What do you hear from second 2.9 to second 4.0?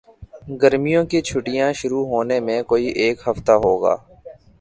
ایک ہفتہ ہو گا